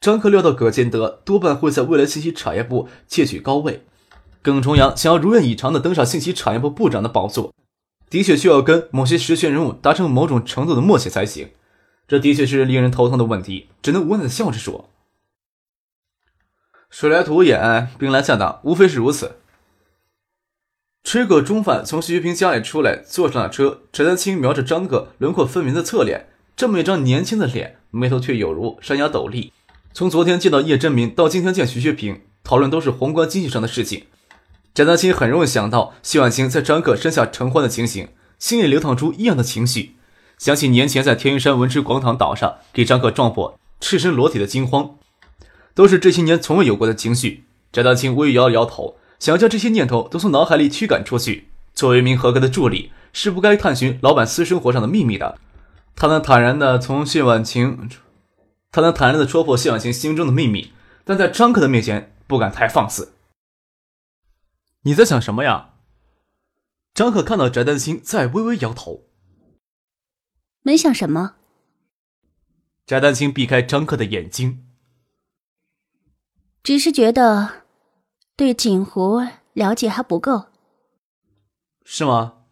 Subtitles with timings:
[0.00, 3.82] 张克料到葛建德多半会在未来信息产业部窃取高位，
[4.42, 7.52] 耿重阳想要如愿以偿的登上信息产业部部长的宝座，
[8.08, 11.50] 的确需要跟某些实权人物达成某种程度的默契才行。
[12.06, 14.88] 这的确是令人头疼的问题，只能无奈的笑着说
[16.88, 19.36] ：“水来土掩，兵来将挡，无非是如此。”
[21.04, 23.82] 吃过中饭，从徐学平家里出来，坐上了车。
[23.92, 29.52] 陈丹青瞄着张克轮廓分明的侧脸，这么一张年轻的脸，眉头却有如山崖陡立。
[29.92, 34.04] 从昨天见到叶真民到今天见徐学平，讨论都是宏观经济上的事情。
[34.74, 38.08] 翟丹青很容易想到谢婉清在张克身下承欢的情形，
[38.38, 39.96] 心里流淌出异样的情绪。
[40.38, 44.94] 想起年前在天云山文之广场岛上给张克撞破赤身裸体的惊慌，
[45.74, 47.44] 都是这些年从未有过的情绪。
[47.72, 51.48] 翟丹青微摇了摇头，想要将这些念头都从脑海里驱赶出去。
[51.74, 55.38] 作为一名合格的助理，是不该探寻老板私生活上的秘密的。
[55.96, 57.88] 他能坦然地从谢婉清。
[58.70, 60.72] 他能坦然地戳破谢婉清心中的秘密，
[61.04, 63.14] 但在张克的面前不敢太放肆。
[64.82, 65.74] 你在想什么呀？
[66.94, 69.04] 张克看到翟丹青在微微摇头，
[70.62, 71.36] 没想什么。
[72.86, 74.66] 翟丹青避开张克的眼睛，
[76.62, 77.64] 只是觉得
[78.34, 79.20] 对锦湖
[79.52, 80.46] 了解还不够。
[81.84, 82.44] 是吗？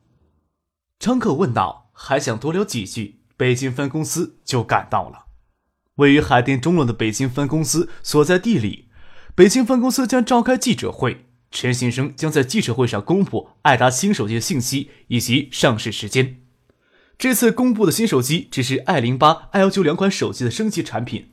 [0.98, 5.25] 张克问道，还想多聊几句，北京分公司就赶到了。
[5.96, 8.88] 位于海淀中路的北京分公司所在地里，
[9.34, 16.36] 北京分公司将召开记者会，陈先生将在记者会上公布爱达新手机的信息以及上市时间。
[17.16, 21.30] 这次公布的新手机只是 i 零八、i 幺九两款手机的升级产品，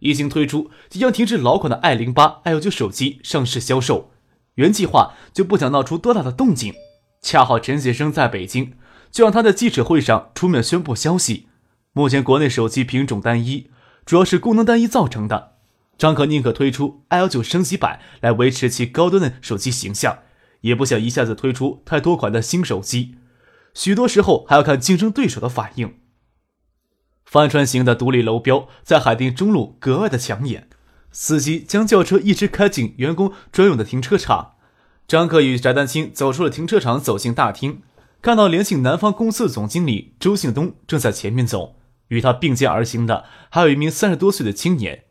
[0.00, 4.10] 一经推出即将停止老款的 i 零八、i 幺九手机上市销售。
[4.56, 6.74] 原计划就不想闹出多大的动静，
[7.22, 8.74] 恰好陈先生在北京，
[9.10, 11.46] 就让他在记者会上出面宣布消息。
[11.94, 13.70] 目前国内手机品种单一。
[14.04, 15.52] 主要是功能单一造成的。
[15.98, 20.18] 张可宁可推出 i 幺九升级版来维持其高端的手机形象，
[20.62, 23.16] 也不想一下子推出太多款的新手机。
[23.74, 25.94] 许多时候还要看竞争对手的反应。
[27.24, 30.68] 帆船型的独立楼标在海淀中路格外的抢眼，
[31.12, 34.56] 司机将轿车一直开进员工专用的停车场。
[35.06, 37.82] 张可与翟丹青走出了停车场，走进大厅，
[38.20, 41.76] 看到联信南方公司的总经理周信东正在前面走。
[42.12, 45.04] 与他并肩而行的还有一名三十多岁的青年。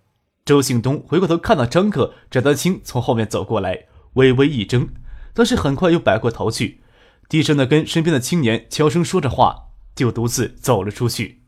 [0.46, 4.90] 周兴东回过头看到张克、翟丹青从后面走过来，微微一怔，
[5.34, 6.84] 但是很快又摆过头去，
[7.28, 11.42] 低声的跟身边的青年悄声说着话，就独自走了出去。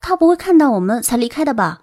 [0.00, 1.82] 他不会看到我们才离开的吧？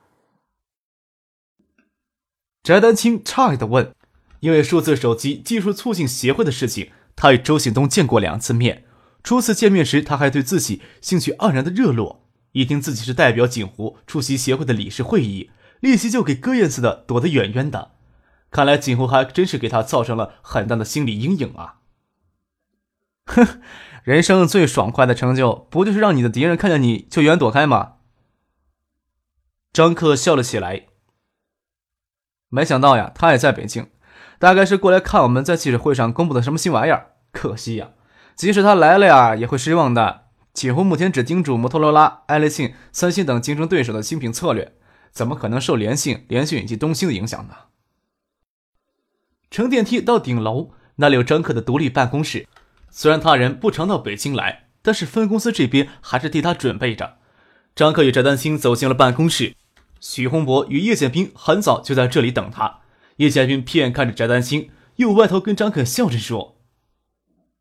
[2.63, 3.93] 翟丹青诧异的问，
[4.39, 8.84] 因为数字手机技术促进协会的事情，他与周兴东见过两次面。
[9.25, 12.29] 初次见面时，他还对自己兴趣盎然的热络。
[12.51, 15.49] 一听自己是代表锦湖出席协会的理事会议，
[15.79, 17.93] 立即就给鸽燕似的躲得远远的。
[18.51, 21.79] 看来锦湖还真是给他造成了很大的心理阴影啊！
[23.25, 23.59] 哼，
[24.03, 27.93] 人生最爽快的成就，不就是让你的敌人看见你就远远躲开吗？
[29.73, 30.85] 张克笑了起来。
[32.49, 33.89] 没想到呀，他也在北京，
[34.37, 37.15] 大概是过来看我们在记者会上公布的什么新玩意儿。
[37.31, 37.89] 可惜呀。
[38.35, 40.25] 即使他来了呀，也会失望的。
[40.53, 44.73] 几乎目前只叮嘱摩托罗拉、爱立信、三星等竞争对手的新品策略，
[45.11, 47.55] 怎么可能受联信、联讯以及东兴的影响呢？
[49.51, 52.47] 乘电梯到顶楼，那里有张克的独立办公室。
[52.89, 57.17] 虽然他人不常到北京来，但是分公司这边还是替他准备着。
[57.75, 59.55] 张克与翟丹青走进了办公室，
[59.99, 62.79] 许洪博与叶剑兵很早就在这里等他。
[63.17, 66.54] 叶剑兵偏看着翟丹青，又歪头跟张克笑着说。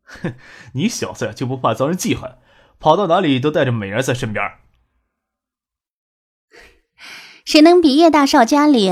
[0.05, 0.35] 哼，
[0.73, 2.37] 你小子就不怕遭人记恨？
[2.79, 4.43] 跑到哪里都带着美人在身边。
[7.43, 8.91] 谁能比叶大少家里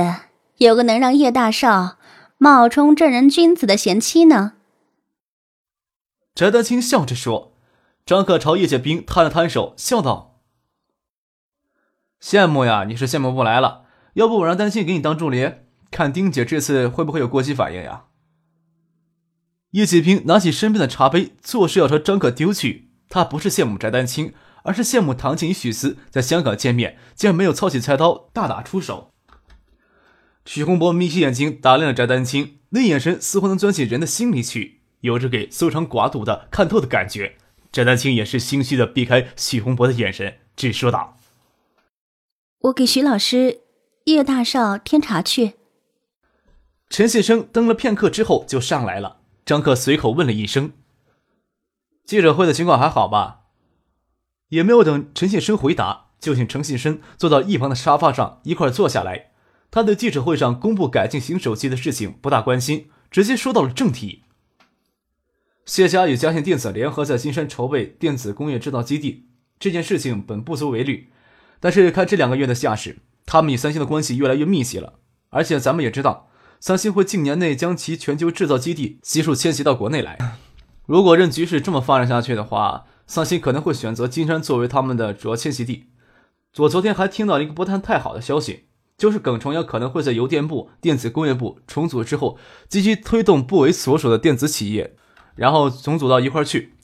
[0.57, 1.97] 有个能让叶大少
[2.37, 4.53] 冒充正人君子的贤妻呢？
[6.35, 7.51] 翟德清笑着说。
[8.05, 10.41] 张克朝叶剑兵摊了摊手，笑道
[12.21, 13.85] ：“羡慕呀，你是羡慕不来了。
[14.15, 15.53] 要不我让丹青给你当助理，
[15.89, 18.07] 看丁姐这次会不会有过激反应呀？”
[19.73, 22.91] 叶启平拿起身边的茶杯，作势要朝张克丢去。
[23.09, 24.33] 他不是羡慕翟丹青，
[24.63, 29.11] 而是羡慕唐静与许思在香港见面，竟然没有操起菜刀大打出手。
[30.45, 37.37] 许洪博眯起眼睛打量着翟丹青，那眼神似乎能钻进人的心里去，有着给搜肠刮肚的看透的感觉。
[37.71, 41.17] 翟丹青也是心虚的避开许洪博的眼神，只说道
[42.61, 43.61] ：“我给徐老师
[44.05, 45.53] 叶大少添茶去。”
[46.91, 49.21] 陈先生等了片刻之后就上来了。
[49.45, 50.71] 张克随口问了一声
[52.05, 53.41] ：“记者会的情况还好吧？”
[54.49, 59.31] 也没有等陈信生回答，就请陈信生坐到一旁的沙发上一块坐下来。
[59.71, 64.23] 他对记者会上公布改进型手机的事情不大关心，直接说到了正题。
[65.65, 71.09] 谢家与嘉信电子联合在金山筹备电子工业制造基地，这件事情本不足为虑，
[71.59, 74.99] 但是看这两个月的架势，他们与三星的关系越来越密切了。
[75.29, 76.29] 而且咱们也知道，
[76.65, 80.17] 三星会近年内将其全球制造基地悉数迁徙到国内来。
[80.85, 85.87] 如果任局势这么发展下去的话，三星可能会选择金山作为他们的主要迁徙地。
[86.59, 88.67] 我昨天还听到一个不太太好的消息。
[88.97, 92.37] 就是耿崇阳可能会在邮电部、电子工业部重组之后，
[92.69, 94.95] 积极推动部委所属的电子企业，
[95.35, 96.75] 然后重组到一块去，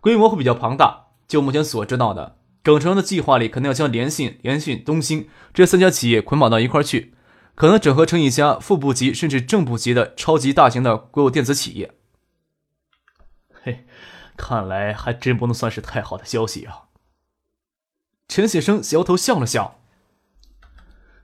[0.00, 1.08] 规模会比较庞大。
[1.28, 7.12] 就目前所知道的，耿崇的计划里，可能要将联信、联讯、东兴这三家企业捆绑到一块去，
[7.56, 11.94] 可能整合成一家副部级甚至正部级的超级大型的国有电子企业。
[13.62, 13.86] 嘿，
[14.36, 16.84] 看来还真不能算是太好的消息啊。
[18.28, 19.80] 陈先生摇头笑了笑。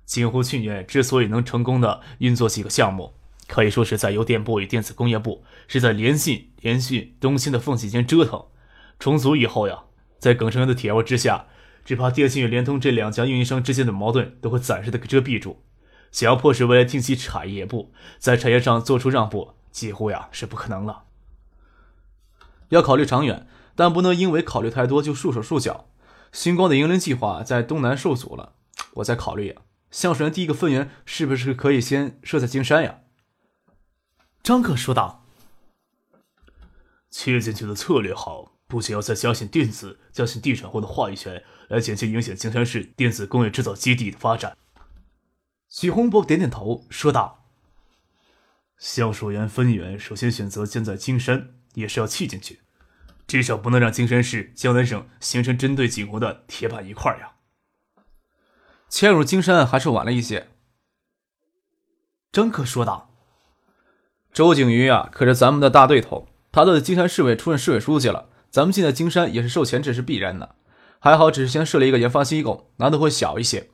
[0.07, 3.13] 锦湖去年之所以能成功的运作几个项目，
[3.47, 8.47] 可以说是在邮电部与电子工业部是在联信、联讯、东兴的缝隙间折腾。
[8.99, 9.85] 重组以后呀，
[10.19, 11.47] 在耿成元的铁腕之下，
[11.85, 15.63] 只怕电信与联通这两家运营商之间的矛盾都会暂时的给遮蔽住。
[16.13, 21.05] 想要迫使未来听起产业部在产业上做出让步，几乎呀是不可能了。
[22.69, 25.89] 要考虑长远，但不能因为考虑太多就束手束脚。
[26.31, 28.53] 星光的营林计划在东南受阻了，
[28.95, 29.63] 我在考虑呀。
[29.91, 33.01] 橡树园第一个分园是不是可以先设在金山呀？
[34.43, 35.25] 张克说道。
[37.11, 44.57] 切进去的策略好，不仅要在嘉信电子、嘉信地产获得话语权，来减轻影响金山市电子工业制造基地的发展。
[45.73, 47.47] 许洪博点点头说道
[48.77, 52.61] ：“橡树园分园首先选择建在金山，也是要砌进去，
[53.27, 57.33] 至少不能让金山市、江南省形成针对景洪的铁板一块呀。”
[58.91, 60.51] 迁入金山还是晚了一些，
[62.31, 63.11] 张克说道
[64.31, 68.29] ：“周景瑜啊，可是咱们的大对头，他都在金山市委出任市委书记了。
[68.51, 70.55] 咱们进在金山也是受钱，这是必然的。
[70.99, 73.71] 还好，只是先设了一个研发机构，难度会小一些。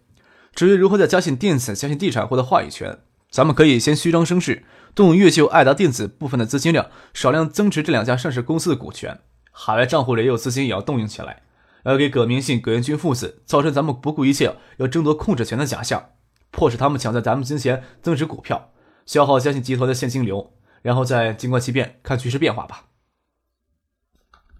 [0.55, 2.99] 至于如何在嘉信电子、嘉信地产获得话语权，
[3.31, 4.65] 咱们可以先虚张声势，
[4.95, 9.21] 动用越秀、爱达电子部分的资金量，少量增持这两家上市公司的股权。
[9.53, 11.43] 海外账户里也有资金，也要动用起来。”
[11.85, 16.11] 要给葛明信、葛元军父子造成咱们不顾一切要争夺控制权的假象，
[16.51, 18.73] 迫使他们抢在咱们之前增值股票，
[19.07, 20.53] 消耗嘉信集团的现金流，
[20.83, 22.89] 然后再静观其变，看局势变化吧。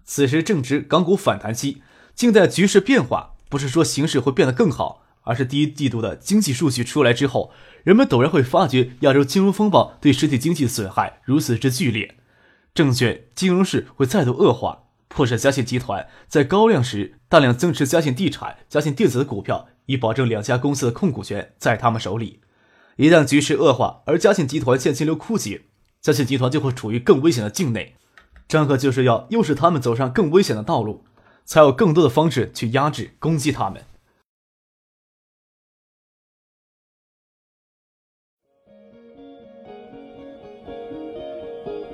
[0.03, 1.83] 此时正值港股反弹期，
[2.15, 7.51] 静待局势变化，不是说形势会变得更好，而是第一季度的经济数据出来之后，
[7.83, 12.15] 人们陡然会发觉亚洲金融风暴对实体经济的损害如此之剧烈，
[12.73, 14.85] 证券金融市会再度恶化。
[15.07, 22.39] 迫使嘉信集团在高量时大量增持嘉信地产、嘉信电子的股票，以保证两家公司的控股权在他们手里。
[22.95, 25.61] 一旦局势恶化，而嘉信集团现金流枯竭，
[26.01, 27.95] 嘉信集团就会处于更危险的境内。
[28.47, 31.03] 张克就是要诱使他们走上更危险的道路，
[31.45, 33.83] 才有更多的方式去压制、攻击他们。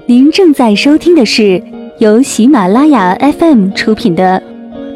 [0.07, 1.63] 您正在收听的是。
[1.99, 4.39] 由喜马拉雅 FM 出品的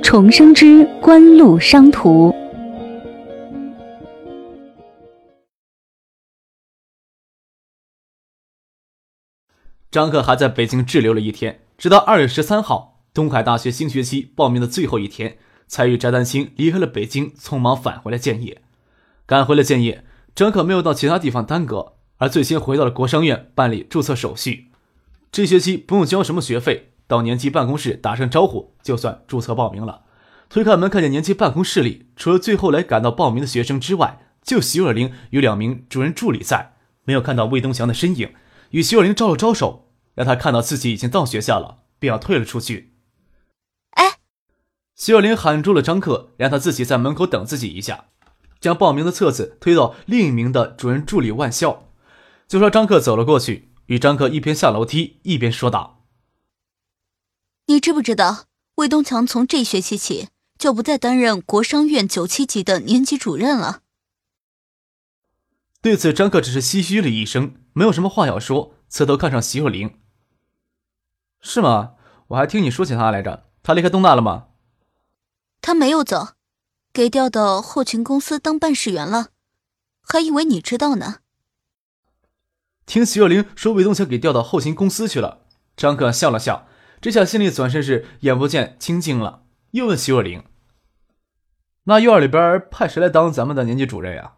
[0.03, 2.29] 《重生之官路商途》，
[9.89, 15.37] 张克还在北京滞留了一天，直到二月十三号，东海大学新学期报名的最后一天，
[15.67, 18.61] 才与翟丹青离开了北京，匆忙返回了建业。
[19.25, 20.03] 赶回了建业，
[20.35, 24.68] 张克没有到其他地方耽搁，而最先回到了国商院办理注册手续。
[25.31, 30.03] 这学期不用交什么学费，到年级办公室打声招呼就算注册报名了。
[30.49, 38.33] 推开门，看见年级办公室里除了最后来赶到报名的学生之外，就徐若琳与两名主任助理在，没有看到魏东祥的身影。
[38.71, 42.95] 与徐若琳招了招手，让他看到自己已经到学校了，便要退了出去。
[43.91, 44.17] 哎，
[44.95, 48.05] 徐若琳喊住了张克，让他自己在门口等自己一下，
[48.59, 51.87] 将报名的册子推到另一名的主任助理万笑，
[52.47, 53.68] 就说张克走了过去。
[53.89, 56.05] 与张克一边下楼梯一边说道
[57.65, 60.29] ：“你知不知道魏东强从这学期起
[60.59, 63.81] 就不再担任国商院九七级的年级主任了。
[65.81, 69.97] 对此，张克只是唏嘘了一声，没有什么话要说，侧头看上席若琳
[71.41, 71.93] ：“是吗？
[72.27, 73.47] 我还听你说起他来着。
[73.63, 74.49] 他离开东大了吗
[75.61, 76.33] ？”“他没有走，
[76.93, 79.29] 给调到后勤公司当办事员了。
[80.03, 81.21] 还以为你知道呢。”
[82.89, 85.45] 听徐若琳说魏东强给调到后勤公司去了，
[85.77, 86.67] 张克笑了笑。
[86.99, 90.43] 这下心里总算是眼不见清净了，又问徐若琳
[91.85, 94.37] ：“那院里边派谁来当咱们的年级主任呀？”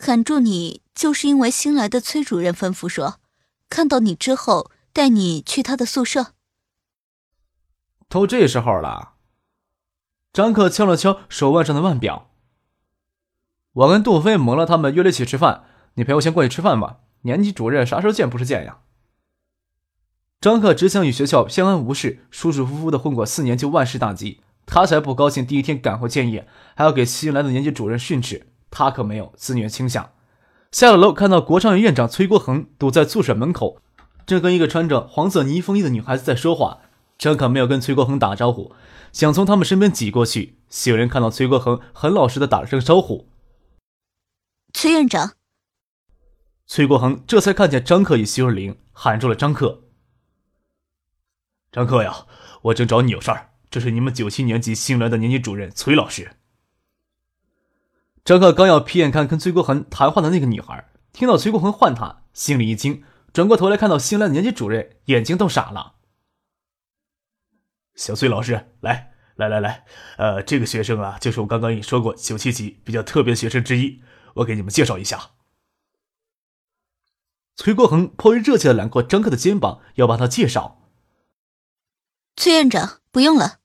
[0.00, 3.20] 喊住你，就是因为新来的崔主任吩咐说，
[3.68, 6.28] 看到你之后带你去他的宿舍。
[8.08, 9.16] 都这时候了，
[10.32, 12.30] 张克敲了敲手腕上的腕表。
[13.74, 15.64] 我跟杜飞、蒙了他们约了一起吃饭，
[15.94, 16.98] 你陪我先过去吃饭吧。
[17.22, 18.78] 年级主任啥时候见不是见呀？
[20.40, 24.40] 张克只想与学校相安无事，舒舒服服的混过四年就万事大吉。
[24.66, 28.48] 他才不高兴，第一天赶回建业，还要给新来的年级主任训斥。
[28.70, 30.10] 他可没有自虐倾向。
[30.72, 33.78] 下了楼，看到国商院院长崔国恒堵在宿舍门口，
[34.24, 36.78] 正跟一个穿着黄色呢风衣的女孩子在说话。
[37.18, 38.72] 张可没有跟崔国恒打招呼，
[39.12, 40.56] 想从他们身边挤过去。
[40.86, 43.28] 有人看到崔国恒，很老实的打了声招呼
[44.74, 45.34] ：“崔院长。”
[46.66, 49.84] 崔国恒这才看见张克与徐若琳，喊住了张克。
[51.70, 52.26] 张克呀，
[52.62, 53.50] 我正找你有事儿。
[53.70, 56.36] 这是你们九七年级新来的年级主任崔老师。
[58.24, 63.02] 张克刚要瞥眼看跟崔国恒谈话的那个女孩，听到崔国恒唤他，心里一惊，
[63.32, 65.94] 转过头来看到新来的年级主任，眼睛都傻了。
[67.94, 69.84] 小崔老师，来来来来，
[70.18, 74.02] 呃，这个学生啊，就是我刚刚跟你说过九七级比较特别的学生之一，
[74.34, 75.30] 我给你们介绍一下。
[77.62, 80.80] 崔国恒颇为热切的揽过张克的肩膀，要帮他介绍。
[82.34, 83.60] 崔院长，不用了，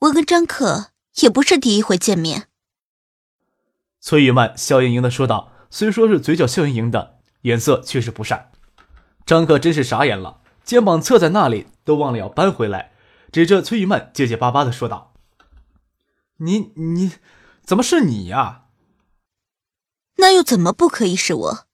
[0.00, 2.48] 我跟张克也不是第一回见面。
[4.02, 8.52] 崔玉曼笑盈盈的说道，虽说是嘴角笑盈盈的，脸色却是不善。
[9.24, 12.92] 张克真是傻眼了，肩膀侧在那里，都忘了要搬回来，
[13.32, 15.14] 指着崔玉曼结结巴巴的说道
[16.36, 17.12] ：“你你，
[17.64, 18.66] 怎么是你呀？
[20.16, 21.66] 那又怎么不可以是我？”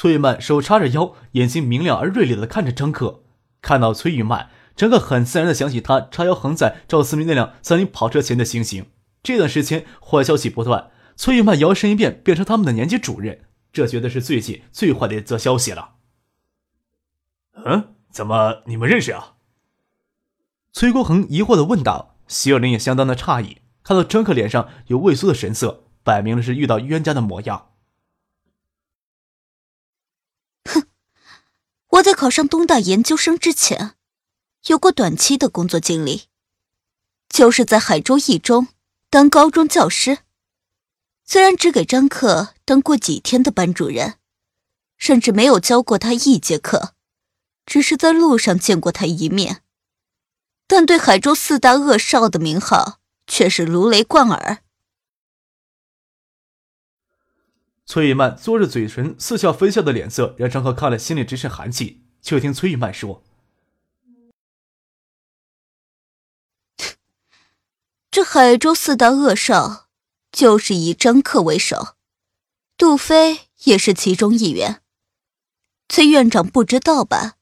[0.00, 3.22] 崔玉曼手叉着腰，眼睛明亮而锐利的看着张克。
[3.60, 8.86] 看到崔玉曼，张克很自然的想起他叉腰横在赵思明那辆三菱跑车前的情形。
[9.22, 13.40] 这段时间坏消息不断，崔玉曼摇身一变变成他们的年级主任，
[13.74, 15.96] 这绝对是最近最坏的一则消息了。
[17.66, 19.34] 嗯，怎么你们认识啊？
[20.72, 22.16] 崔国恒疑惑的问道。
[22.26, 27.66] 徐若琳也相当的诧异，看到张克脸上有畏缩的神色，摆明了是遇到冤家的模样。
[32.00, 33.92] 我在考上东大研究生之前，
[34.66, 36.28] 有过短期的工作经历，
[37.28, 38.68] 就是在海州一中
[39.10, 40.18] 当高中教师。
[41.26, 44.14] 虽然只给张克当过几天的班主任，
[44.96, 46.94] 甚至没有教过他一节课，
[47.66, 49.62] 只是在路上见过他一面，
[50.66, 54.62] 但对海州四大恶少的名号却是如雷贯耳。
[57.90, 62.04] 崔玉曼嘬着嘴唇，似笑非笑的脸色让张赫看了心里直渗寒气。
[62.22, 63.24] 却听崔玉曼说
[68.12, 69.88] ：“这海州四大恶少，
[70.30, 71.96] 就是以张克为首，
[72.78, 74.82] 杜飞也是其中一员。
[75.88, 77.38] 崔院长不知道吧？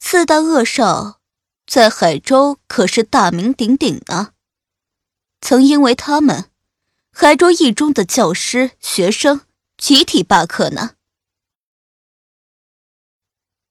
[0.00, 1.20] 四大恶少
[1.64, 4.32] 在海州可是大名鼎鼎啊，
[5.40, 6.50] 曾因为他们，
[7.12, 9.42] 海州一中的教师学生。”
[9.82, 10.90] 集体罢课呢？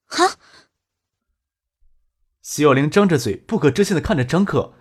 [0.07, 0.35] 哈！
[2.43, 4.73] 徐有玲张着嘴，不可置信的看着张克。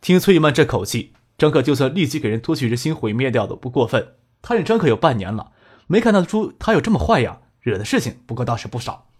[0.00, 4.18] 听崔玉曼这口气，张克就算立即给人脱去人心毁灭掉都不过分。
[4.40, 5.50] 他认张克有半年了，
[5.88, 7.40] 没看得出他有这么坏呀。
[7.58, 9.10] 惹的事情不过倒是不少。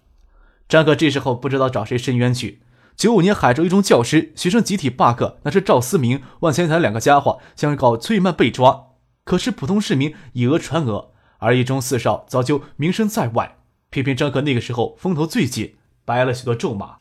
[0.68, 2.62] 张克这时候不知道找谁申冤去。
[2.96, 8.92] 九五年海州一中教师学生集体罢课，那是赵思明、万千才两个家伙想搞崔玉曼被抓，
[9.24, 11.16] 可是普通市民以讹传讹。
[11.38, 13.58] 而一中四少早就名声在外，
[13.90, 15.76] 偏偏张克那个时候风头最紧，
[16.06, 16.98] 挨了许多咒骂。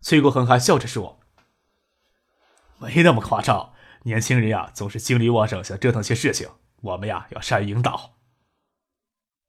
[0.00, 1.18] 崔国恒还笑着说
[2.78, 3.72] ：“没那么夸张，
[4.04, 6.48] 年轻人呀，总是精力旺盛，想折腾些事情。
[6.82, 8.14] 我们呀，要善于引导。”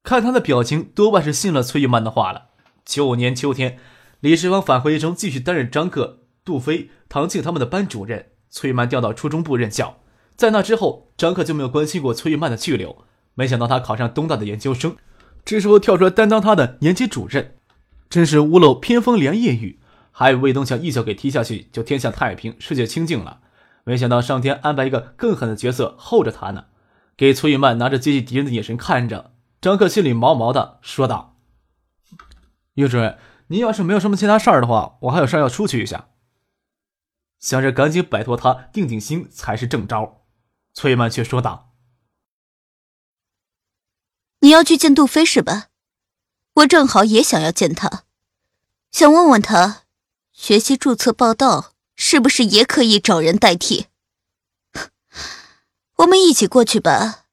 [0.03, 2.51] 看他的表情，多半是信了崔玉曼的话了。
[2.85, 3.77] 九年秋天，
[4.21, 8.31] 李世芳返回一中，继续担任张克、杜飞、唐静他们的班主任。
[8.49, 9.99] 崔玉曼调到初中部任教，
[10.37, 13.05] 在那之后，张克就没有关心过崔玉曼的去留。
[13.37, 14.97] 没想到他考上东大的研究生，
[15.45, 17.55] 这时候跳出来担当他的年级主任，
[18.09, 19.79] 真是屋漏偏逢连夜雨。
[20.11, 23.41] 还以为魏东强一脚给踢下去就天下太平、世界清净了，
[23.83, 26.65] 没想到上天安排一个更狠的角色候着他呢。
[27.15, 31.35] 给崔玉曼拿着接济敌人的眼神看着，张克心里毛毛的，说道
[32.73, 36.07] ：“叶主任，您要是没有什么其他事儿的话，我还有事儿要出去一下。”
[37.39, 40.23] 想着赶紧摆脱他，定定心才是正招。
[40.73, 41.66] 崔玉曼却说道
[44.39, 45.69] ：“你要去见杜飞是吧？
[46.53, 48.03] 我正好也想要见他，
[48.91, 49.83] 想问问他。”
[50.31, 53.87] 学习注册报道是不是也可以找人代替？
[55.97, 57.25] 我们一起过去吧。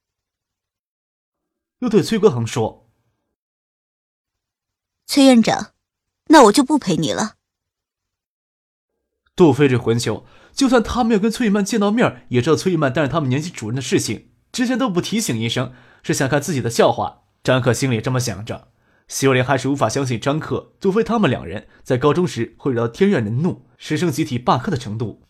[1.81, 2.89] 又对崔国恒说
[5.05, 5.75] ：“崔院长，
[6.29, 7.37] 那我就不陪你了。”
[9.37, 15.73] 杜飞这混球，就算他没有跟崔玉曼见到面，也知道崔玉曼担任他们年级主任的事情，之前都不提醒一声，
[16.05, 17.23] 是想看自己的笑话。
[17.43, 18.69] 张克心里这么想着。
[19.09, 25.25] 徐若莲还是无法相信张克、杜飞他们两人在高中时会惹到天怨人怒、师生集体罢课的程度。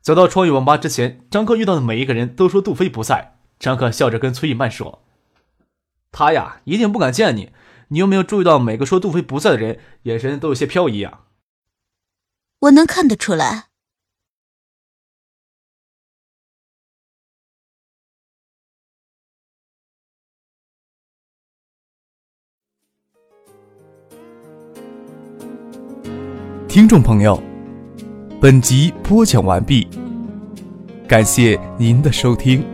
[0.00, 3.38] 走到创意网吧之前，张克遇到的每一个人都说杜飞不在。
[3.60, 5.04] 张克笑着跟崔雨曼说
[6.10, 7.52] ：“他呀，一定不敢见你。
[7.88, 11.20] 你有没有注意到每个说杜飞不在的人眼神都有些飘移啊？”
[12.62, 13.68] 我能看得出来。
[26.74, 27.40] 听众朋友，
[28.40, 29.86] 本集播讲完毕，
[31.06, 32.64] 感谢您的收听。